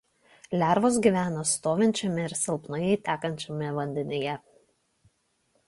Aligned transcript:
Lervos 0.61 0.95
gyvena 1.05 1.43
stovinčiame 1.49 2.25
ar 2.29 2.35
silpnai 2.41 2.89
tekančiame 3.11 3.69
vandenyje. 3.79 4.35